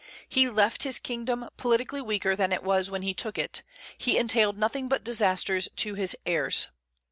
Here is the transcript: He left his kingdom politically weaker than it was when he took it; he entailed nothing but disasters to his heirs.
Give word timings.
He 0.27 0.49
left 0.49 0.81
his 0.81 0.97
kingdom 0.97 1.47
politically 1.57 2.01
weaker 2.01 2.35
than 2.35 2.51
it 2.51 2.63
was 2.63 2.89
when 2.89 3.03
he 3.03 3.13
took 3.13 3.37
it; 3.37 3.61
he 3.99 4.17
entailed 4.17 4.57
nothing 4.57 4.87
but 4.89 5.03
disasters 5.03 5.69
to 5.75 5.93
his 5.93 6.15
heirs. 6.25 6.69